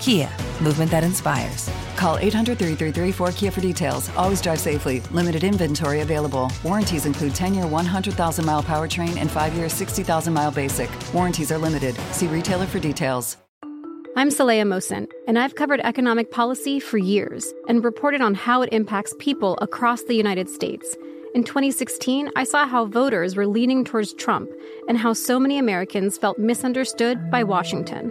[0.00, 0.30] Kia,
[0.62, 1.70] movement that inspires.
[1.96, 4.08] Call 800 333 4KIA for details.
[4.16, 5.00] Always drive safely.
[5.12, 6.50] Limited inventory available.
[6.64, 10.90] Warranties include 10 year 100,000 mile powertrain and 5 year 60,000 mile basic.
[11.12, 11.94] Warranties are limited.
[12.12, 13.36] See retailer for details.
[14.16, 18.72] I'm Saleha Mohsin, and I've covered economic policy for years and reported on how it
[18.72, 20.96] impacts people across the United States.
[21.32, 24.50] In 2016, I saw how voters were leaning towards Trump
[24.88, 28.10] and how so many Americans felt misunderstood by Washington.